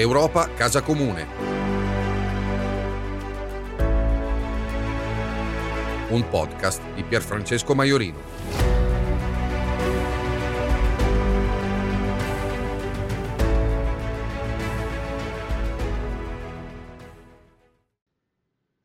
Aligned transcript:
Europa 0.00 0.48
Casa 0.54 0.80
Comune. 0.80 1.26
Un 6.08 6.26
podcast 6.30 6.82
di 6.94 7.02
Pierfrancesco 7.02 7.74
Maiorino. 7.74 8.18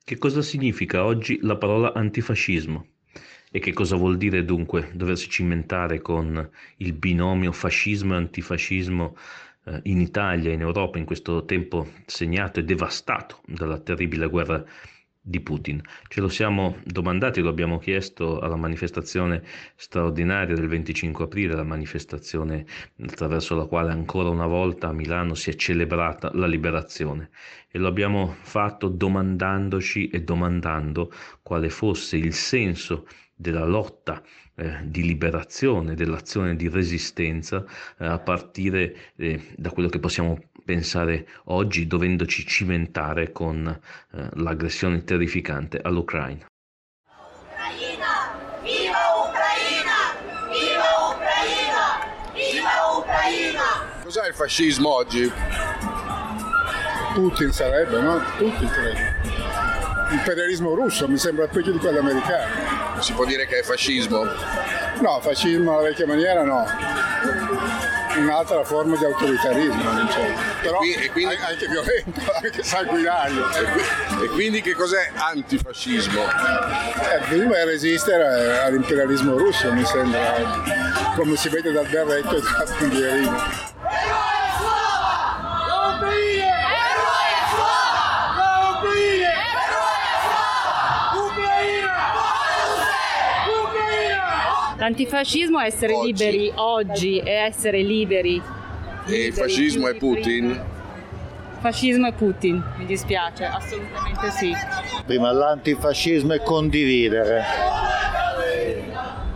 Che 0.04 0.18
cosa 0.18 0.42
significa 0.42 1.06
oggi 1.06 1.39
la 1.42 1.56
parola 1.56 1.93
antifascismo? 1.93 2.88
E 3.50 3.60
che 3.60 3.71
cosa 3.71 3.96
vuol 3.96 4.18
dire 4.18 4.43
dunque 4.43 4.92
doversi 4.93 5.29
cimentare 5.29 6.02
con 6.02 6.50
il 6.78 6.92
binomio 6.92 7.54
fascismo 7.54 8.16
e 8.16 8.18
antifascismo 8.18 9.16
in 9.83 10.00
Italia, 10.00 10.51
in 10.51 10.61
Europa, 10.61 10.97
in 10.97 11.05
questo 11.05 11.46
tempo 11.46 11.87
segnato 12.06 12.60
e 12.60 12.64
devastato 12.64 13.42
dalla 13.46 13.79
terribile 13.79 14.28
guerra 14.28 14.64
di 15.28 15.39
Putin. 15.39 15.82
Ce 16.07 16.21
lo 16.21 16.29
siamo 16.29 16.78
domandati, 16.84 17.42
lo 17.42 17.50
abbiamo 17.50 17.79
chiesto 17.79 18.39
alla 18.39 18.56
manifestazione 18.56 19.42
straordinaria 19.75 20.54
del 20.54 20.68
25 20.68 21.25
aprile, 21.25 21.56
la 21.56 21.64
manifestazione 21.64 22.65
attraverso 23.01 23.56
la 23.56 23.65
quale 23.65 23.92
ancora 23.92 24.29
una 24.29 24.46
volta 24.46 24.89
a 24.89 24.93
Milano 24.93 25.34
si 25.34 25.50
è 25.50 25.56
celebrata 25.56 26.29
la 26.36 26.46
liberazione 26.46 27.32
e 27.71 27.79
lo 27.79 27.88
abbiamo 27.88 28.36
fatto 28.39 28.88
domandandoci 28.88 30.10
e 30.10 30.21
domandando 30.21 31.11
quale 31.42 31.70
fosse 31.70 32.17
il 32.17 32.34
senso 32.34 33.08
della 33.34 33.66
lotta 33.66 34.22
eh, 34.53 34.80
di 34.84 35.03
liberazione, 35.03 35.95
dell'azione 35.95 36.56
di 36.56 36.70
resistenza 36.70 37.66
eh, 37.98 38.06
a 38.06 38.20
partire 38.20 38.95
eh, 39.16 39.42
da 39.58 39.72
quello 39.72 39.90
che 39.90 40.00
possiamo 40.00 40.40
pensare 40.66 41.28
oggi 41.46 41.86
dovendoci 41.86 42.46
cimentare 42.46 43.32
con 43.32 43.68
eh, 43.68 44.30
l'aggressione 44.34 45.04
terrificante 45.04 45.80
all'Ucraina. 45.80 46.46
Ucraina! 47.06 48.34
Viva 48.64 48.98
Ucraina! 49.24 49.96
Viva 50.50 50.90
Ucraina! 51.14 51.84
Viva 52.34 52.98
Ucraina! 52.98 54.02
Cos'è 54.04 54.28
il 54.28 54.34
fascismo 54.34 54.90
oggi? 54.90 55.32
Putin 57.14 57.52
sarebbe, 57.52 58.02
no? 58.02 58.20
Putin 58.38 58.68
credo. 58.68 59.00
Imperialismo 60.12 60.74
russo 60.74 61.08
mi 61.08 61.18
sembra 61.18 61.48
peggio 61.48 61.72
di 61.72 61.78
quello 61.78 62.00
americano. 62.00 63.02
Si 63.02 63.14
può 63.14 63.26
dire 63.26 63.46
che 63.46 63.60
è 63.60 63.64
fascismo? 63.64 64.24
No, 65.02 65.20
fascismo 65.22 65.74
alla 65.74 65.88
vecchia 65.88 66.08
maniera 66.08 66.44
no. 66.44 66.66
Un'altra 68.18 68.64
forma 68.64 68.96
di 68.96 69.04
autoritarismo, 69.04 69.92
diciamo. 70.04 70.36
però 70.62 70.80
e 70.82 71.10
quindi- 71.12 71.36
anche 71.36 71.68
violento, 71.68 72.22
anche 72.42 72.64
sanguinario. 72.64 73.46
E, 73.52 73.64
qui- 74.18 74.28
quindi 74.30 74.62
che 74.62 74.74
cos'è 74.74 75.12
antifascismo? 75.16 76.22
Eh, 76.22 77.18
Il 77.18 77.24
film 77.26 77.52
è 77.54 77.66
resistere 77.66 78.60
all'imperialismo 78.62 79.38
russo, 79.38 79.72
mi 79.74 79.84
sembra, 79.86 80.34
come 81.16 81.36
si 81.36 81.50
vede 81.50 81.72
dal 81.72 81.88
berretto 81.88 82.36
e 82.38 82.42
dalla 82.42 82.66
bandierina. 82.80 83.74
L'antifascismo 94.86 95.59
è 95.59 95.66
essere 95.66 95.94
Oggi. 95.94 96.05
liberi 96.05 96.52
oggi, 96.53 97.17
è 97.17 97.44
essere 97.45 97.81
liberi. 97.81 98.39
E 99.08 99.25
il 99.25 99.33
fascismo 99.33 99.88
è. 99.88 99.95
Putin? 99.95 100.64
Fascismo 101.59 102.05
è 102.05 102.14
Putin, 102.14 102.64
mi 102.78 102.86
dispiace, 102.86 103.45
assolutamente 103.45 104.29
sì. 104.29 104.53
Prima 105.07 105.31
l'antifascismo 105.31 106.34
è 106.34 106.44
condividere. 106.44 107.44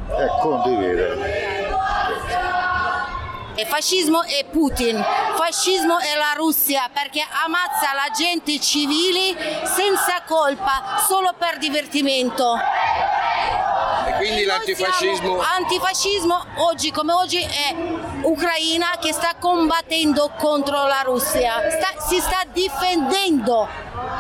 È 0.08 0.28
condividere. 0.40 1.18
E 3.56 3.66
fascismo 3.66 4.22
è 4.22 4.46
Putin, 4.52 5.04
fascismo 5.36 5.98
è 5.98 6.16
la 6.16 6.34
Russia 6.38 6.90
perché 6.94 7.22
ammazza 7.44 7.92
la 7.94 8.10
gente 8.16 8.60
civili 8.60 9.36
senza 9.64 10.22
colpa, 10.28 11.00
solo 11.06 11.34
per 11.38 11.58
divertimento. 11.58 12.54
Quindi 14.30 14.46
l'antifascismo... 14.46 15.40
Antifascismo 15.40 16.46
oggi 16.58 16.92
come 16.92 17.14
oggi 17.14 17.40
è 17.40 17.76
Ucraina 18.22 18.98
che 19.02 19.12
sta 19.12 19.34
combattendo 19.40 20.32
contro 20.38 20.86
la 20.86 21.02
Russia, 21.04 21.54
sta- 21.68 22.00
si 22.00 22.20
sta 22.20 22.44
difendendo 22.52 23.68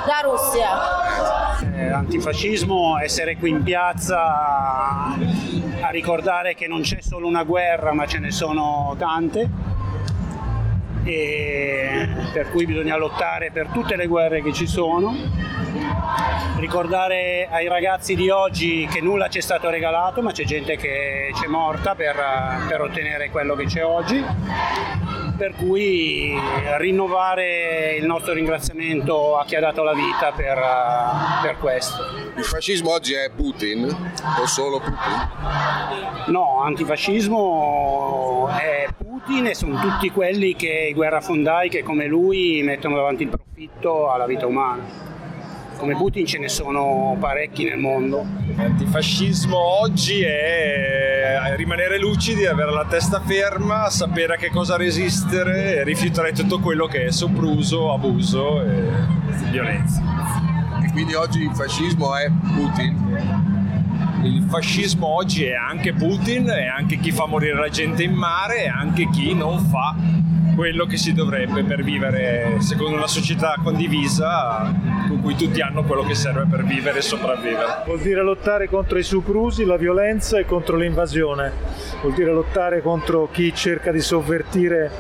da 0.07 0.19
Russia. 0.23 1.61
Eh, 1.75 1.91
antifascismo, 1.91 2.97
essere 2.97 3.37
qui 3.37 3.51
in 3.51 3.61
piazza 3.61 4.19
a 5.79 5.89
ricordare 5.91 6.55
che 6.55 6.67
non 6.67 6.81
c'è 6.81 7.01
solo 7.01 7.27
una 7.27 7.43
guerra 7.43 7.93
ma 7.93 8.07
ce 8.07 8.17
ne 8.17 8.31
sono 8.31 8.95
tante 8.97 9.68
per 11.03 12.49
cui 12.51 12.65
bisogna 12.65 12.97
lottare 12.97 13.51
per 13.51 13.67
tutte 13.67 13.95
le 13.95 14.07
guerre 14.07 14.41
che 14.41 14.53
ci 14.53 14.67
sono, 14.67 15.15
ricordare 16.57 17.47
ai 17.49 17.67
ragazzi 17.67 18.15
di 18.15 18.29
oggi 18.29 18.87
che 18.91 19.01
nulla 19.01 19.29
ci 19.29 19.37
è 19.37 19.41
stato 19.41 19.69
regalato 19.69 20.21
ma 20.21 20.31
c'è 20.31 20.43
gente 20.43 20.75
che 20.75 21.31
c'è 21.33 21.47
morta 21.47 21.95
per, 21.95 22.15
per 22.67 22.81
ottenere 22.81 23.29
quello 23.29 23.55
che 23.55 23.65
c'è 23.65 23.83
oggi 23.83 24.23
per 25.39 25.55
cui 25.55 26.37
rinnovare 26.79 27.95
il 27.95 28.05
nostro 28.05 28.33
ringraziamento 28.33 29.37
a 29.37 29.45
chi 29.45 29.55
ha 29.55 29.61
dato 29.61 29.83
la 29.83 29.93
vita 29.93 30.33
per, 30.35 30.57
eh, 30.57 31.41
per 31.41 31.57
questo. 31.59 32.03
Il 32.35 32.43
fascismo 32.43 32.91
oggi 32.91 33.13
è 33.13 33.31
Putin? 33.33 33.85
O 34.37 34.45
solo 34.45 34.79
Putin? 34.79 36.27
No, 36.27 36.61
antifascismo 36.61 38.49
è 38.49 38.87
Putin 38.97 39.47
e 39.47 39.55
sono 39.55 39.79
tutti 39.79 40.11
quelli 40.11 40.57
che 40.57 40.89
i 40.89 40.93
guerrafondai 40.93 41.69
che 41.69 41.83
come 41.83 42.05
lui 42.05 42.61
mettono 42.61 42.97
davanti 42.97 43.23
il 43.23 43.29
profitto 43.29 44.11
alla 44.11 44.25
vita 44.25 44.45
umana. 44.45 45.18
Come 45.79 45.95
Putin 45.95 46.25
ce 46.25 46.39
ne 46.39 46.49
sono 46.49 47.15
parecchi 47.17 47.63
nel 47.63 47.77
mondo. 47.77 48.25
L'antifascismo 48.57 49.57
oggi 49.57 50.21
è 50.23 51.53
rimanere 51.55 51.97
lucidi, 51.97 52.45
avere 52.45 52.71
la 52.71 52.85
testa 52.85 53.21
ferma, 53.21 53.89
sapere 53.89 54.33
a 54.33 54.35
che 54.35 54.49
cosa 54.49 54.75
resistere 54.75 55.77
e 55.77 55.83
rifiutare 55.85 56.33
tutto 56.33 56.59
quello 56.59 56.85
che 56.85 57.05
è 57.05 57.11
sopruso, 57.11 57.93
abuso 57.93 58.61
e 58.61 58.89
violenza. 59.51 60.01
E 60.83 60.91
quindi 60.91 61.13
oggi 61.13 61.43
il 61.43 61.55
fascismo 61.55 62.13
è 62.13 62.29
Putin? 62.29 64.21
Il 64.23 64.45
fascismo 64.49 65.07
oggi 65.07 65.45
è 65.45 65.55
anche 65.55 65.93
Putin, 65.93 66.47
è 66.47 66.65
anche 66.65 66.97
chi 66.97 67.11
fa 67.11 67.25
morire 67.25 67.57
la 67.57 67.69
gente 67.69 68.03
in 68.03 68.11
mare, 68.11 68.63
è 68.63 68.67
anche 68.67 69.07
chi 69.11 69.33
non 69.33 69.57
fa 69.69 69.95
quello 70.59 70.85
che 70.85 70.97
si 70.97 71.13
dovrebbe 71.13 71.63
per 71.63 71.83
vivere 71.83 72.57
secondo 72.59 72.97
una 72.97 73.07
società 73.07 73.55
condivisa 73.63 74.69
con 75.07 75.21
cui 75.21 75.33
tutti 75.35 75.61
hanno 75.61 75.83
quello 75.83 76.03
che 76.03 76.15
serve 76.15 76.45
per 76.49 76.65
vivere 76.65 76.97
e 76.97 77.01
sopravvivere. 77.01 77.83
Vuol 77.85 78.01
dire 78.01 78.21
lottare 78.21 78.67
contro 78.67 78.97
i 78.97 79.03
soprusi, 79.03 79.63
la 79.63 79.77
violenza 79.77 80.37
e 80.37 80.43
contro 80.43 80.75
l'invasione. 80.75 81.53
Vuol 82.01 82.13
dire 82.13 82.33
lottare 82.33 82.81
contro 82.81 83.29
chi 83.31 83.55
cerca 83.55 83.93
di 83.93 84.01
sovvertire 84.01 84.91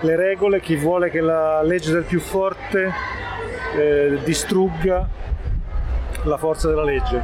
le 0.00 0.16
regole, 0.16 0.60
chi 0.60 0.74
vuole 0.74 1.10
che 1.10 1.20
la 1.20 1.62
legge 1.62 1.92
del 1.92 2.02
più 2.02 2.18
forte 2.18 2.92
eh, 3.76 4.18
distrugga 4.24 5.08
la 6.24 6.36
forza 6.38 6.66
della 6.66 6.82
legge. 6.82 7.22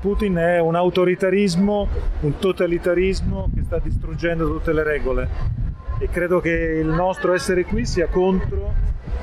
Putin 0.00 0.34
è 0.34 0.58
un 0.58 0.74
autoritarismo, 0.74 1.88
un 2.22 2.38
totalitarismo 2.40 3.50
che 3.54 3.62
sta 3.62 3.78
distruggendo 3.78 4.48
tutte 4.48 4.72
le 4.72 4.82
regole 4.82 5.61
e 6.02 6.08
credo 6.08 6.40
che 6.40 6.50
il 6.50 6.88
nostro 6.88 7.32
essere 7.32 7.64
qui 7.64 7.86
sia 7.86 8.08
contro 8.08 8.74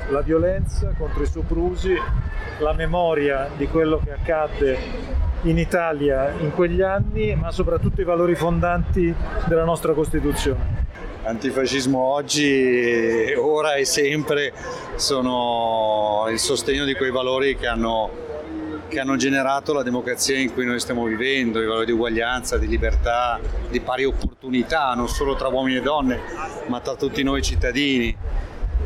la 0.08 0.22
violenza, 0.22 0.94
contro 0.96 1.22
i 1.22 1.26
soprusi, 1.26 1.94
la 2.58 2.72
memoria 2.72 3.50
di 3.54 3.66
quello 3.66 4.00
che 4.02 4.12
accadde 4.12 4.78
in 5.42 5.58
Italia 5.58 6.30
in 6.38 6.54
quegli 6.54 6.80
anni, 6.80 7.34
ma 7.34 7.50
soprattutto 7.50 8.00
i 8.00 8.04
valori 8.04 8.34
fondanti 8.34 9.14
della 9.46 9.64
nostra 9.64 9.92
Costituzione. 9.92 10.78
L'antifascismo 11.22 11.98
oggi, 11.98 13.30
ora 13.36 13.74
e 13.74 13.84
sempre, 13.84 14.54
sono 14.94 16.28
il 16.30 16.38
sostegno 16.38 16.86
di 16.86 16.94
quei 16.94 17.10
valori 17.10 17.56
che 17.56 17.66
hanno, 17.66 18.10
che 18.90 18.98
hanno 18.98 19.16
generato 19.16 19.72
la 19.72 19.84
democrazia 19.84 20.36
in 20.36 20.52
cui 20.52 20.66
noi 20.66 20.80
stiamo 20.80 21.04
vivendo, 21.04 21.62
i 21.62 21.64
valori 21.64 21.86
di 21.86 21.92
uguaglianza, 21.92 22.58
di 22.58 22.66
libertà, 22.66 23.40
di 23.70 23.80
pari 23.80 24.04
opportunità, 24.04 24.92
non 24.94 25.08
solo 25.08 25.36
tra 25.36 25.48
uomini 25.48 25.78
e 25.78 25.80
donne, 25.80 26.20
ma 26.66 26.80
tra 26.80 26.96
tutti 26.96 27.22
noi 27.22 27.40
cittadini. 27.40 28.14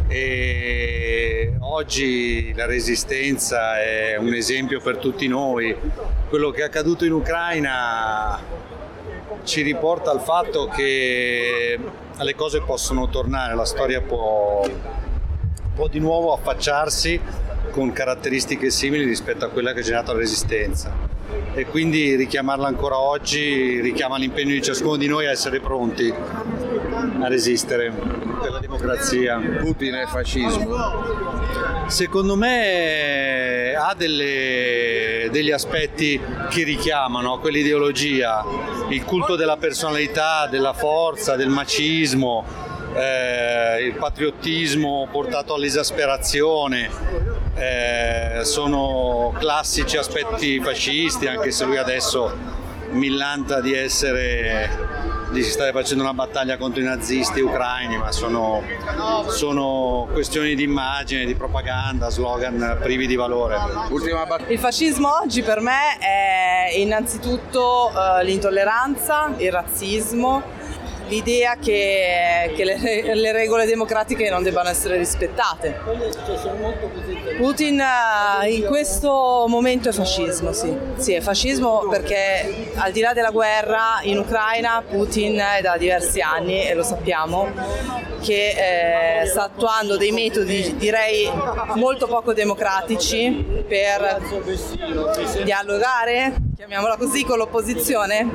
E 0.07 1.57
oggi 1.61 2.53
la 2.55 2.67
resistenza 2.67 3.83
è 3.83 4.17
un 4.17 4.35
esempio 4.35 4.81
per 4.81 4.99
tutti 4.99 5.27
noi. 5.27 5.75
Quello 6.29 6.51
che 6.51 6.61
è 6.61 6.65
accaduto 6.65 7.07
in 7.07 7.13
Ucraina 7.13 8.39
ci 9.43 9.63
riporta 9.63 10.11
al 10.11 10.21
fatto 10.21 10.67
che 10.67 11.79
le 12.17 12.35
cose 12.35 12.61
possono 12.61 13.09
tornare, 13.09 13.55
la 13.55 13.65
storia 13.65 14.03
può, 14.03 14.69
può 15.75 15.89
di 15.89 15.99
nuovo 15.99 16.35
affacciarsi 16.35 17.21
con 17.75 17.93
caratteristiche 17.93 18.71
simili 18.71 19.05
rispetto 19.05 19.45
a 19.45 19.49
quella 19.49 19.73
che 19.73 19.81
ha 19.81 19.83
generato 19.83 20.13
la 20.13 20.21
resistenza 20.21 20.95
e 21.55 21.67
quindi 21.67 22.15
richiamarla 22.15 22.69
ancora 22.69 23.01
oggi 23.01 23.81
richiama 23.81 24.17
l'impegno 24.17 24.53
di 24.53 24.63
ciascuno 24.63 24.95
di 24.95 25.09
noi 25.09 25.27
a 25.27 25.33
essere 25.33 25.59
pronti 25.59 26.15
a 27.21 27.27
resistere 27.27 27.93
per 28.41 28.53
la 28.53 28.61
democrazia. 28.61 29.41
Putin 29.59 29.95
è 29.95 30.07
fascismo? 30.07 30.69
Secondo 31.89 32.37
me 32.37 33.75
ha 33.75 33.93
delle, 33.97 35.29
degli 35.33 35.51
aspetti 35.51 36.21
che 36.49 36.63
richiamano 36.63 37.41
quell'ideologia, 37.41 38.45
il 38.91 39.03
culto 39.05 39.35
della 39.35 39.57
personalità, 39.57 40.47
della 40.49 40.75
forza, 40.75 41.35
del 41.35 41.49
macismo, 41.49 42.45
eh, 42.95 43.85
il 43.85 43.95
patriottismo 43.95 45.09
portato 45.11 45.55
all'esasperazione, 45.55 47.43
eh, 47.55 48.41
sono 48.45 49.33
classici 49.39 49.97
aspetti 49.97 50.61
fascisti, 50.61 51.27
anche 51.27 51.51
se 51.51 51.65
lui 51.65 51.77
adesso 51.77 52.63
millanta 52.91 53.61
di 53.61 53.75
essere 53.75 54.95
di 55.35 55.43
stare 55.43 55.73
facendo 55.73 56.05
una 56.05 56.15
battaglia 56.15 56.57
contro 56.57 56.81
i 56.81 56.85
nazisti 56.85 57.41
ucraini, 57.41 57.99
ma 57.99 58.13
sono, 58.13 58.63
sono 59.29 60.07
questioni 60.13 60.55
di 60.55 60.63
immagine, 60.63 61.25
di 61.27 61.35
propaganda, 61.35 62.09
slogan 62.09 62.79
privi 62.81 63.09
di 63.09 63.17
valore. 63.17 63.57
Il 64.47 64.59
fascismo 64.61 65.19
oggi 65.21 65.43
per 65.43 65.61
me 65.61 65.99
è 65.99 66.75
innanzitutto 66.77 67.91
uh, 67.93 68.23
l'intolleranza, 68.23 69.35
il 69.39 69.51
razzismo, 69.51 70.43
l'idea 71.09 71.57
che, 71.57 72.53
che 72.55 72.65
le, 72.65 73.15
le, 73.15 73.33
regole 73.33 73.67
democratiche 73.67 74.29
non 74.31 74.43
debbano 74.43 74.69
essere 74.69 74.97
rispettate. 74.97 75.81
Putin 77.37 77.81
eh, 77.81 78.55
in 78.55 78.65
questo 78.65 79.45
momento 79.49 79.89
è 79.89 79.93
fascismo, 79.93 80.53
sì. 80.53 80.75
sì, 80.97 81.13
è 81.13 81.21
fascismo 81.21 81.87
perché 81.89 82.73
al 82.77 82.93
di 82.93 83.01
là 83.01 83.13
della 83.13 83.31
guerra 83.31 84.01
in 84.03 84.19
Ucraina 84.19 84.83
Putin 84.89 85.39
è 85.39 85.61
da 85.61 85.77
diversi 85.77 86.21
anni, 86.21 86.67
e 86.67 86.75
lo 86.75 86.83
sappiamo, 86.83 87.49
che 88.23 89.21
eh, 89.23 89.27
sta 89.27 89.45
attuando 89.45 89.97
dei 89.97 90.11
metodi 90.11 90.77
direi 90.77 91.31
molto 91.75 92.07
poco 92.07 92.33
democratici 92.33 93.65
per 93.69 94.21
dialogare, 95.45 96.35
chiamiamola 96.65 96.97
così, 96.97 97.25
con 97.25 97.37
l'opposizione. 97.37 98.27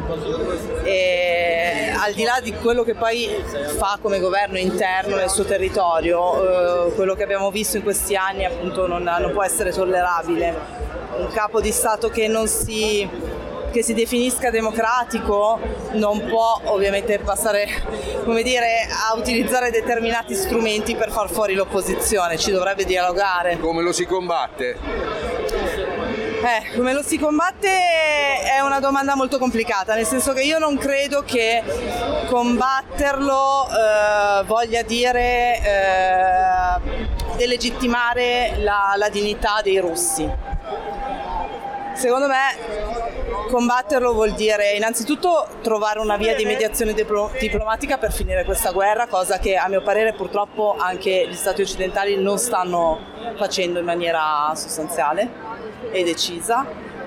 E 0.84 1.92
al 2.00 2.14
di 2.14 2.24
là 2.24 2.40
di 2.42 2.54
quello 2.54 2.84
che 2.84 2.94
poi 2.94 3.28
fa 3.76 3.98
come 4.00 4.20
governo 4.20 4.60
interno 4.60 5.16
nel 5.16 5.32
suo 5.32 5.46
territorio, 5.46 6.90
eh, 6.90 6.94
quello 6.94 7.16
che 7.16 7.24
abbiamo 7.24 7.50
visto 7.50 7.78
in 7.78 7.84
questi 7.84 8.16
anni 8.16 8.46
appunto 8.46 8.86
non, 8.86 9.02
non 9.02 9.32
può 9.32 9.42
essere 9.42 9.72
tollerabile. 9.72 10.56
Un 11.18 11.30
capo 11.34 11.60
di 11.60 11.72
Stato 11.72 12.10
che 12.10 12.28
non 12.28 12.48
si 12.48 13.38
che 13.72 13.84
si 13.84 13.94
definisca 13.94 14.50
democratico 14.50 15.60
non 15.92 16.26
può 16.26 16.60
ovviamente 16.66 17.20
passare 17.20 17.68
dire, 18.42 18.88
a 19.12 19.16
utilizzare 19.16 19.70
determinati 19.70 20.34
strumenti 20.34 20.96
per 20.96 21.12
far 21.12 21.30
fuori 21.30 21.54
l'opposizione, 21.54 22.38
ci 22.38 22.50
dovrebbe 22.50 22.84
dialogare. 22.84 23.60
Come 23.60 23.84
lo 23.84 23.92
si 23.92 24.06
combatte? 24.06 25.99
Eh, 26.42 26.74
come 26.74 26.94
lo 26.94 27.02
si 27.02 27.18
combatte 27.18 27.68
è 27.68 28.62
una 28.62 28.80
domanda 28.80 29.14
molto 29.14 29.38
complicata, 29.38 29.94
nel 29.94 30.06
senso 30.06 30.32
che 30.32 30.42
io 30.42 30.58
non 30.58 30.78
credo 30.78 31.22
che 31.24 31.62
combatterlo 32.30 33.68
eh, 33.68 34.44
voglia 34.46 34.82
dire 34.84 35.60
eh, 35.62 37.36
delegittimare 37.36 38.54
la, 38.60 38.94
la 38.96 39.10
dignità 39.10 39.60
dei 39.62 39.80
russi. 39.80 40.32
Secondo 41.94 42.28
me 42.28 42.56
combatterlo 43.50 44.14
vuol 44.14 44.32
dire 44.32 44.72
innanzitutto 44.72 45.46
trovare 45.62 46.00
una 46.00 46.16
via 46.16 46.36
di 46.36 46.46
mediazione 46.46 46.94
diplo- 46.94 47.32
diplomatica 47.38 47.98
per 47.98 48.14
finire 48.14 48.46
questa 48.46 48.72
guerra, 48.72 49.08
cosa 49.08 49.40
che 49.40 49.58
a 49.58 49.68
mio 49.68 49.82
parere 49.82 50.14
purtroppo 50.14 50.78
anche 50.80 51.28
gli 51.28 51.36
stati 51.36 51.62
occidentali 51.64 52.16
non 52.16 52.38
stanno 52.38 52.98
facendo 53.36 53.80
in 53.80 53.86
maniera 53.86 54.54
sostanziale 54.56 55.49
e 55.92 56.04
decisa. 56.04 56.66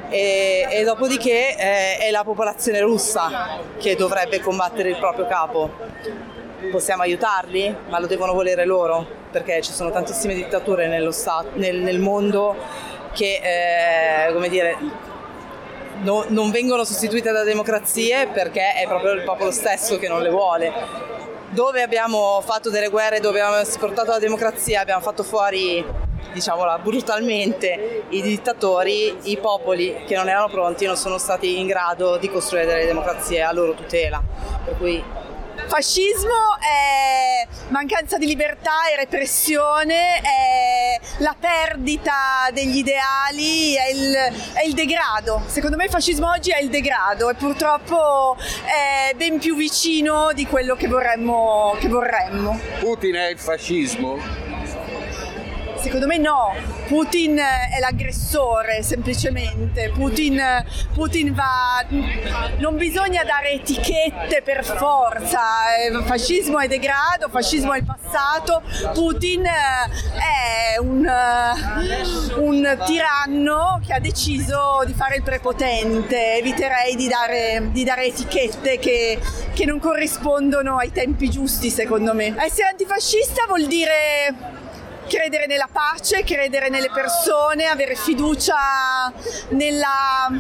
E, 0.09 0.67
e 0.71 0.85
dopodiché 0.85 1.57
eh, 1.57 1.97
è 1.99 2.11
la 2.11 2.23
popolazione 2.23 2.81
russa 2.81 3.59
che 3.79 3.97
dovrebbe 3.97 4.41
combattere 4.41 4.91
il 4.91 4.99
proprio 4.99 5.27
capo. 5.27 5.71
Possiamo 6.71 7.03
aiutarli, 7.03 7.75
ma 7.89 7.99
lo 7.99 8.07
devono 8.07 8.35
volere 8.35 8.65
loro, 8.65 9.05
perché 9.31 9.63
ci 9.63 9.73
sono 9.73 9.91
tantissime 9.91 10.35
dittature 10.35 11.11
stato, 11.13 11.49
nel, 11.55 11.77
nel, 11.79 11.99
mondo 11.99 12.55
che, 13.13 13.41
eh, 14.29 14.33
come 14.33 14.49
dire, 14.49 14.77
no, 16.03 16.25
non 16.29 16.51
vengono 16.51 16.85
sostituite 16.85 17.33
da 17.33 17.43
democrazie 17.43 18.29
perché 18.29 18.75
è 18.75 18.87
proprio 18.87 19.13
il 19.13 19.23
popolo 19.23 19.51
stesso 19.51 19.99
che 19.99 20.09
non 20.09 20.23
le 20.23 20.31
vuole. 20.31 20.73
Dove 21.49 21.83
abbiamo 21.83 22.41
fatto 22.45 22.71
delle 22.71 22.89
guerre, 22.89 23.21
dove 23.21 23.41
abbiamo 23.41 23.61
esportato 23.61 24.11
la 24.11 24.19
democrazia, 24.19 24.81
abbiamo 24.81 25.03
fatto 25.03 25.23
fuori 25.23 25.85
diciamola 26.33 26.79
brutalmente, 26.79 28.05
i 28.09 28.23
dittatori, 28.23 29.17
i 29.25 29.39
popoli 29.39 30.03
che 30.07 30.17
non 30.17 30.29
erano 30.29 30.49
pronti 30.49 30.87
non 30.87 30.97
sono 30.97 31.19
stati 31.19 31.59
in 31.59 31.67
grado 31.67 32.17
di 32.17 32.29
costruire 32.29 32.67
delle 32.67 32.87
democrazie 32.87 33.43
a 33.43 33.53
loro 33.53 33.75
tutela. 33.75 34.23
Per 34.65 34.77
cui 34.77 35.03
Fascismo 35.67 36.59
è 36.61 37.47
mancanza 37.69 38.19
di 38.19 38.27
libertà, 38.27 38.91
è 38.93 38.97
repressione, 38.97 40.21
è 40.21 41.01
la 41.19 41.35
perdita 41.39 42.49
degli 42.53 42.77
ideali, 42.77 43.75
è 43.75 43.91
il, 43.91 44.13
è 44.53 44.67
il, 44.67 44.75
degrado. 44.75 45.43
Secondo 45.47 45.77
me 45.77 45.85
il 45.85 45.91
fascismo 45.91 46.29
oggi 46.29 46.51
è 46.51 46.61
il 46.61 46.69
degrado 46.69 47.31
e 47.31 47.35
purtroppo 47.35 48.37
è 48.65 49.15
ben 49.15 49.39
più 49.39 49.57
vicino 49.57 50.33
di 50.35 50.47
quello 50.47 50.75
che 50.75 50.89
vorremmo. 50.89 51.75
Che 51.79 51.89
vorremmo. 51.89 52.59
Putin 52.81 53.15
è 53.15 53.29
il 53.29 53.39
fascismo? 53.39 54.42
Secondo 55.83 56.07
me 56.07 56.17
no, 56.17 56.55
Putin 56.87 57.37
è 57.39 57.81
l'aggressore 57.81 58.85
semplicemente, 58.85 59.91
Putin, 59.93 60.41
Putin 60.95 61.35
va... 61.35 61.85
non 62.59 62.77
bisogna 62.77 63.25
dare 63.25 63.51
etichette 63.51 64.43
per 64.45 64.65
forza, 64.65 65.41
eh, 65.77 66.05
fascismo 66.05 66.61
è 66.61 66.69
degrado, 66.69 67.29
fascismo 67.29 67.73
è 67.73 67.79
il 67.79 67.85
passato, 67.85 68.63
Putin 68.93 69.45
è 69.45 70.79
un, 70.79 71.05
un 72.37 72.79
tiranno 72.87 73.81
che 73.85 73.93
ha 73.93 74.01
deciso 74.01 74.85
di 74.87 74.95
fare 74.95 75.17
il 75.17 75.25
prepotente, 75.25 76.37
eviterei 76.37 76.95
di 76.95 77.09
dare, 77.09 77.71
di 77.73 77.83
dare 77.83 78.05
etichette 78.05 78.79
che, 78.79 79.19
che 79.53 79.65
non 79.67 79.81
corrispondono 79.81 80.77
ai 80.77 80.93
tempi 80.93 81.29
giusti 81.29 81.71
secondo 81.71 82.15
me. 82.15 82.37
Essere 82.39 82.69
antifascista 82.69 83.47
vuol 83.49 83.67
dire 83.67 84.52
credere 85.13 85.47
nella 85.47 85.69
pace, 85.71 86.25
credere 86.25 86.71
nelle 86.71 86.89
persone, 86.91 87.67
avere 87.67 87.95
fiducia 87.95 89.13
nella, 89.51 90.31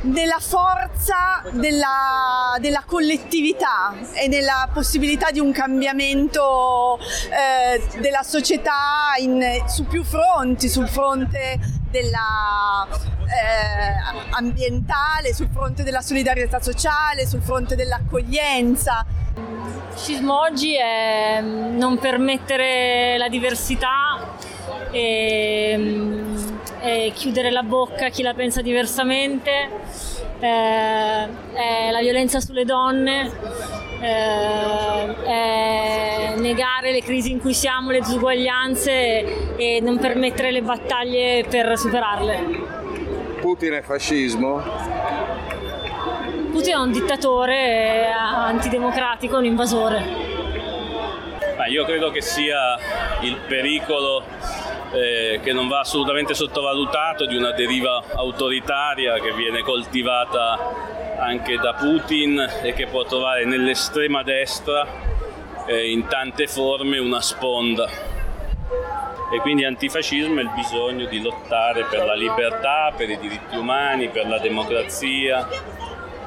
nella 0.00 0.38
forza 0.40 1.42
della, 1.50 2.56
della, 2.58 2.82
collettività 2.86 3.92
e 4.14 4.28
nella 4.28 4.66
possibilità 4.72 5.30
di 5.30 5.40
un 5.40 5.52
cambiamento 5.52 6.98
eh, 6.98 8.00
della 8.00 8.22
società 8.22 9.12
in, 9.18 9.62
su 9.66 9.86
più 9.86 10.02
fronti, 10.04 10.70
sul 10.70 10.88
fronte 10.88 11.58
della, 11.90 12.88
eh, 13.26 14.30
ambientale, 14.30 15.34
sul 15.34 15.50
fronte 15.52 15.82
della 15.82 16.00
solidarietà 16.00 16.62
sociale, 16.62 17.26
sul 17.26 17.42
fronte 17.42 17.76
dell'accoglienza. 17.76 19.04
Il 19.92 19.98
fascismo 19.98 20.40
oggi 20.40 20.74
è 20.74 21.38
mm, 21.42 21.76
non 21.76 21.98
permettere 21.98 23.18
la 23.18 23.28
diversità 23.28 24.34
e, 24.90 25.74
mm, 25.76 26.36
e 26.80 27.12
chiudere 27.14 27.50
la 27.50 27.62
bocca 27.62 28.06
a 28.06 28.08
chi 28.08 28.22
la 28.22 28.32
pensa 28.32 28.62
diversamente, 28.62 29.50
eh, 30.40 31.28
è 31.52 31.90
la 31.90 32.00
violenza 32.00 32.40
sulle 32.40 32.64
donne, 32.64 33.30
eh, 34.00 35.24
è 35.24 36.34
negare 36.38 36.90
le 36.90 37.02
crisi 37.02 37.30
in 37.30 37.38
cui 37.38 37.52
siamo, 37.52 37.90
le 37.90 38.00
disuguaglianze 38.00 39.56
e 39.56 39.80
non 39.82 39.98
permettere 39.98 40.52
le 40.52 40.62
battaglie 40.62 41.44
per 41.50 41.76
superarle. 41.76 42.40
Putin 43.42 43.74
è 43.74 43.82
fascismo? 43.82 44.62
Putin 46.52 46.74
è 46.74 46.76
un 46.76 46.92
dittatore 46.92 48.12
antidemocratico, 48.12 49.38
un 49.38 49.46
invasore. 49.46 50.04
Ah, 51.56 51.66
io 51.66 51.86
credo 51.86 52.10
che 52.10 52.20
sia 52.20 52.76
il 53.22 53.38
pericolo 53.48 54.22
eh, 54.92 55.40
che 55.42 55.54
non 55.54 55.68
va 55.68 55.80
assolutamente 55.80 56.34
sottovalutato 56.34 57.24
di 57.24 57.36
una 57.36 57.52
deriva 57.52 58.04
autoritaria 58.14 59.18
che 59.18 59.32
viene 59.32 59.62
coltivata 59.62 60.58
anche 61.18 61.56
da 61.56 61.72
Putin 61.72 62.46
e 62.62 62.74
che 62.74 62.86
può 62.86 63.04
trovare 63.04 63.46
nell'estrema 63.46 64.22
destra 64.22 64.86
eh, 65.64 65.90
in 65.90 66.06
tante 66.06 66.46
forme 66.46 66.98
una 66.98 67.22
sponda. 67.22 67.88
E 69.32 69.38
quindi 69.40 69.64
antifascismo 69.64 70.38
è 70.38 70.42
il 70.42 70.52
bisogno 70.54 71.06
di 71.06 71.22
lottare 71.22 71.84
per 71.84 72.04
la 72.04 72.14
libertà, 72.14 72.92
per 72.94 73.08
i 73.08 73.18
diritti 73.18 73.56
umani, 73.56 74.10
per 74.10 74.28
la 74.28 74.38
democrazia, 74.38 75.48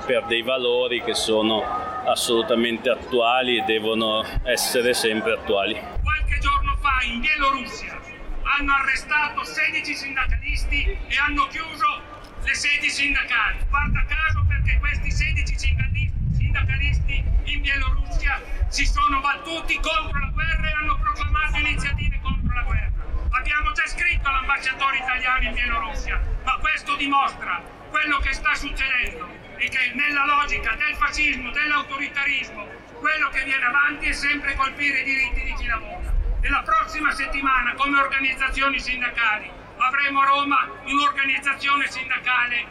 per 0.05 0.25
dei 0.25 0.43
valori 0.43 1.01
che 1.01 1.15
sono 1.15 1.63
assolutamente 2.05 2.89
attuali 2.89 3.57
e 3.57 3.63
devono 3.63 4.23
essere 4.43 4.93
sempre 4.93 5.33
attuali. 5.33 5.73
Qualche 6.03 6.37
giorno 6.39 6.75
fa 6.79 6.99
in 7.03 7.19
Bielorussia 7.21 7.99
hanno 8.43 8.73
arrestato 8.73 9.43
16 9.43 9.95
sindacalisti 9.95 10.83
e 10.83 11.17
hanno 11.17 11.47
chiuso 11.47 12.01
le 12.43 12.53
sedi 12.53 12.89
sindacali. 12.89 13.65
Guarda 13.67 14.05
caso 14.07 14.45
perché 14.47 14.77
questi 14.79 15.11
16 15.11 15.57
sindacalisti 15.57 17.23
in 17.45 17.61
Bielorussia 17.61 18.41
si 18.67 18.85
sono 18.85 19.19
battuti 19.19 19.79
contro 19.79 20.19
la 20.19 20.29
guerra 20.31 20.67
e 20.67 20.71
hanno 20.71 20.99
proclamato 21.01 21.57
iniziative 21.57 22.19
contro 22.21 22.53
la 22.53 22.61
guerra. 22.61 22.91
Abbiamo 23.31 23.71
già 23.71 23.87
scritto 23.87 24.29
all'ambasciatore 24.29 24.97
italiano 24.97 25.47
in 25.47 25.53
Bielorussia, 25.53 26.21
ma 26.43 26.57
questo 26.59 26.95
dimostra 26.95 27.61
quello 27.89 28.19
che 28.19 28.33
sta 28.33 28.53
succedendo 28.53 29.44
e 29.57 29.69
che 29.69 29.91
nella 29.93 30.25
logica 30.25 30.75
del 30.75 30.95
fascismo, 30.95 31.51
dell'autoritarismo, 31.51 32.67
quello 32.99 33.29
che 33.29 33.43
viene 33.43 33.65
avanti 33.65 34.07
è 34.07 34.11
sempre 34.11 34.55
colpire 34.55 35.01
i 35.01 35.03
diritti 35.03 35.43
di 35.43 35.53
chi 35.53 35.65
lavora. 35.67 36.13
E 36.41 36.49
la 36.49 36.61
prossima 36.61 37.11
settimana, 37.11 37.73
come 37.73 37.99
organizzazioni 37.99 38.79
sindacali, 38.79 39.49
avremo 39.77 40.21
a 40.21 40.25
Roma 40.25 40.69
un'organizzazione 40.85 41.87
sindacale 41.87 42.65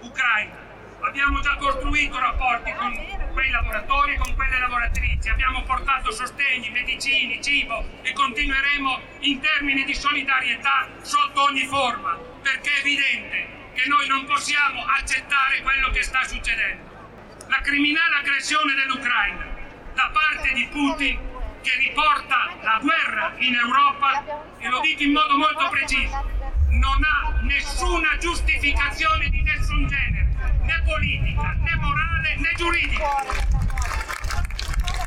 ucraina. 0.00 0.66
Abbiamo 1.00 1.40
già 1.40 1.54
costruito 1.56 2.18
rapporti 2.18 2.72
con 2.74 2.92
quei 3.32 3.50
lavoratori 3.50 4.14
e 4.14 4.18
con 4.18 4.34
quelle 4.34 4.58
lavoratrici, 4.58 5.28
abbiamo 5.28 5.62
portato 5.62 6.10
sostegni, 6.10 6.70
medicini, 6.70 7.40
cibo 7.40 7.84
e 8.02 8.12
continueremo 8.12 9.00
in 9.20 9.40
termini 9.40 9.84
di 9.84 9.94
solidarietà 9.94 10.88
sotto 11.02 11.42
ogni 11.44 11.66
forma, 11.66 12.18
perché 12.42 12.70
è 12.70 12.78
evidente 12.80 13.57
che 13.78 13.88
noi 13.88 14.08
non 14.08 14.24
possiamo 14.24 14.84
accettare 14.84 15.62
quello 15.62 15.90
che 15.90 16.02
sta 16.02 16.24
succedendo. 16.24 16.82
La 17.46 17.60
criminale 17.60 18.16
aggressione 18.16 18.74
dell'Ucraina 18.74 19.46
da 19.94 20.10
parte 20.12 20.52
di 20.52 20.66
Putin 20.66 21.16
che 21.62 21.76
riporta 21.78 22.56
la 22.60 22.80
guerra 22.82 23.34
in 23.38 23.54
Europa, 23.54 24.56
e 24.58 24.68
lo 24.68 24.80
dico 24.80 25.04
in 25.04 25.12
modo 25.12 25.38
molto 25.38 25.68
preciso, 25.68 26.28
non 26.70 27.04
ha 27.04 27.38
nessuna 27.42 28.16
giustificazione 28.18 29.28
di 29.28 29.42
nessun 29.42 29.86
genere, 29.86 30.26
né 30.62 30.82
politica, 30.84 31.56
né 31.60 31.74
morale, 31.76 32.34
né 32.36 32.52
giuridica. 32.56 33.22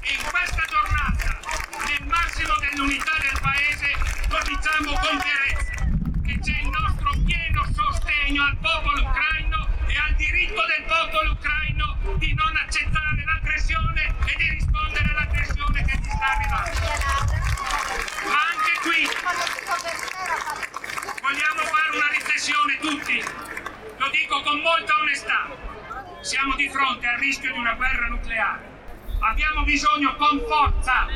In 0.02 0.24
questa 0.32 0.64
giornata, 0.70 1.40
nel 1.88 2.08
massimo 2.08 2.56
dell'unità 2.60 3.18
del 3.20 3.38
Paese, 3.42 3.92
lo 4.30 4.40
diciamo 4.46 4.94
con 4.94 5.20
chiarezza, 5.20 5.74
che 6.26 6.40
c'è 6.40 6.58
il 6.62 6.70
nostro 6.70 7.12
pieno 7.26 7.42
sostegno 8.32 8.44
al 8.44 8.58
popolo 8.62 9.02
ucraino 9.02 9.68
e 9.88 9.98
al 9.98 10.14
diritto 10.16 10.62
del 10.66 10.84
popolo 10.88 11.32
ucraino 11.32 11.98
di 12.16 12.34
non 12.34 12.56
accettare 12.56 13.24
l'aggressione 13.26 14.16
e 14.26 14.36
di 14.38 14.50
rispondere 14.52 15.10
all'aggressione 15.10 15.84
che 15.84 15.98
gli 15.98 16.10
sta 16.10 16.28
arrivando. 16.32 16.80
Ma 18.32 18.40
anche 18.56 18.74
qui 18.84 19.08
vogliamo 21.22 21.62
fare 21.68 21.98
una 21.98 22.08
riflessione 22.08 22.78
tutti, 22.80 23.22
lo 23.98 24.10
dico 24.10 24.42
con 24.44 24.60
molta 24.60 24.98
onestà, 25.02 25.50
siamo 26.22 26.56
di 26.56 26.70
fronte 26.70 27.08
al 27.08 27.20
rischio 27.20 27.52
di 27.52 27.60
una 27.60 27.74
guerra 27.74 28.08
nucleare, 28.08 28.64
abbiamo 29.20 29.64
bisogno 29.64 30.16
con 30.16 30.42
forza 30.48 31.08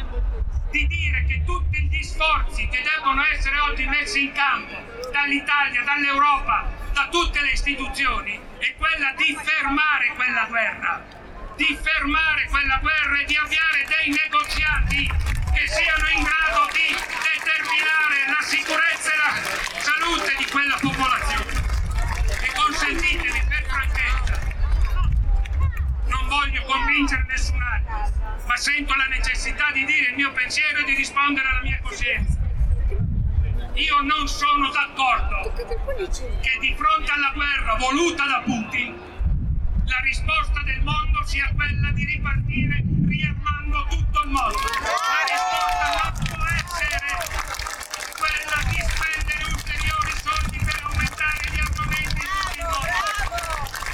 di 0.70 0.86
dire 0.88 1.24
che 1.24 1.44
tutti 1.46 1.82
gli 1.84 2.04
sforzi 2.04 2.68
che 2.68 2.84
devono 2.84 3.24
essere 3.32 3.58
oggi 3.60 3.86
messi 3.86 4.24
in 4.26 4.34
campo 4.34 4.76
dall'Italia, 5.12 5.82
dall'Europa, 5.84 6.75
da 6.96 7.10
tutte 7.10 7.42
le 7.42 7.52
istituzioni 7.52 8.40
è 8.58 8.74
quella 8.78 9.12
di 9.18 9.38
fermare 9.44 10.14
quella 10.16 10.46
guerra, 10.46 11.04
di 11.58 11.78
fermare 11.84 12.48
quella 12.48 12.78
guerra 12.82 13.20
e 13.20 13.26
di 13.26 13.36
avviare 13.36 13.84
dei 13.84 14.16
negoziati 14.16 15.12
che 15.54 15.68
siano 15.68 16.08
in 16.08 16.24
grado 16.24 16.72
di 16.72 16.96
determinare 16.96 18.18
la 18.32 18.42
sicurezza 18.48 19.12
e 19.12 19.18
la 19.18 19.82
salute 19.82 20.36
di 20.38 20.46
quella 20.46 20.78
popolazione. 20.80 21.52
E 22.40 22.52
consentitemi 22.56 23.44
per 23.44 23.66
franchezza, 23.68 24.40
non 26.06 26.28
voglio 26.30 26.64
convincere 26.64 27.26
nessun 27.28 27.62
altro, 27.62 28.42
ma 28.48 28.56
sento 28.56 28.96
la 28.96 29.08
necessità 29.08 29.70
di 29.74 29.84
dire 29.84 30.12
il 30.12 30.16
mio 30.16 30.32
pensiero 30.32 30.78
e 30.78 30.86
di 30.86 30.96
rispondere 30.96 31.46
alla 31.46 31.62
mia 31.62 31.80
coscienza. 31.84 32.35
Io 33.76 34.02
non 34.02 34.28
sono 34.28 34.70
d'accordo 34.72 35.52
che 35.54 36.58
di 36.62 36.74
fronte 36.78 37.12
alla 37.12 37.32
guerra 37.34 37.76
voluta 37.76 38.26
da 38.26 38.42
Putin 38.46 38.96
la 39.86 40.00
risposta 40.00 40.62
del 40.64 40.82
mondo 40.82 41.22
sia 41.26 41.50
quella 41.54 41.92
di 41.92 42.06
ripartire 42.06 42.84
riarmando 43.06 43.86
tutto 43.90 44.22
il 44.24 44.30
mondo. 44.30 44.58
La 44.58 45.24
risposta 45.28 45.92
non 45.92 46.14
può 46.24 46.46
essere 46.56 47.10
quella 48.16 48.60
di 48.72 48.80
spendere 48.80 49.44
ulteriori 49.44 50.14
soldi 50.24 50.58
per 50.64 50.80
aumentare 50.82 51.44
gli 51.52 51.60
armamenti 51.60 52.22
in 52.24 52.32
tutto 52.32 52.56
il 52.56 52.64
mondo. 52.72 52.96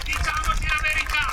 Diciamoci 0.05 0.67
la 0.67 0.79
verità, 0.81 1.25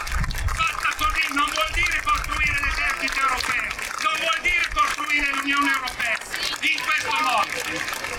fatta 0.57 0.91
così 0.97 1.25
non 1.35 1.49
vuol 1.53 1.71
dire 1.77 2.01
costruire 2.03 2.57
l'esercito 2.65 3.21
europeo, 3.21 3.71
non 4.03 4.17
vuol 4.19 4.41
dire 4.41 4.65
costruire 4.73 5.29
l'Unione 5.37 5.69
Europea 5.69 6.17
in 6.65 6.81
questo 6.81 7.17
modo. 7.21 8.17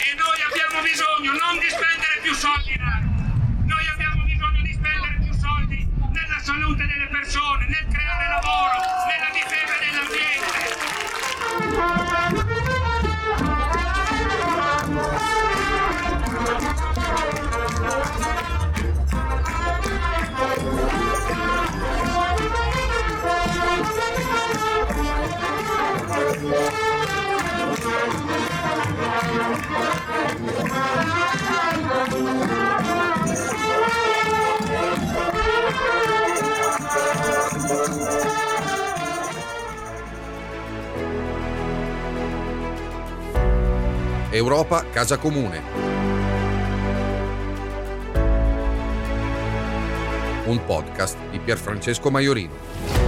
E 0.00 0.14
noi 0.16 0.40
abbiamo 0.42 0.80
bisogno 0.82 1.32
non 1.36 1.58
di 1.58 1.68
spendere 1.68 2.18
più 2.22 2.34
soldi 2.34 2.72
in 2.72 2.80
armi, 2.80 3.66
noi 3.66 3.86
abbiamo 3.86 4.24
bisogno 4.24 4.62
di 4.62 4.72
spendere 4.72 5.18
più 5.22 5.32
soldi 5.38 5.86
nella 6.10 6.38
salute 6.40 6.86
delle 6.86 7.06
persone, 7.30 7.64
nel 7.68 7.86
creare 7.88 8.26
lavoro, 8.28 8.80
nella 9.06 9.30
difesa 9.32 9.70
Europa 44.32 44.84
Casa 44.92 45.18
Comune. 45.18 45.60
Un 50.46 50.64
podcast 50.64 51.18
di 51.30 51.40
Pierfrancesco 51.40 52.10
Maiorino. 52.10 52.99